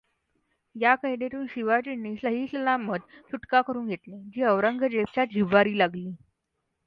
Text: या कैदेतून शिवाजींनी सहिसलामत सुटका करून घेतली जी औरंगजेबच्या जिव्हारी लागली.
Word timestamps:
या 0.75 0.93
कैदेतून 0.95 1.45
शिवाजींनी 1.49 2.15
सहिसलामत 2.15 2.99
सुटका 3.31 3.61
करून 3.61 3.87
घेतली 3.87 4.21
जी 4.35 4.43
औरंगजेबच्या 4.43 5.25
जिव्हारी 5.25 5.77
लागली. 5.77 6.11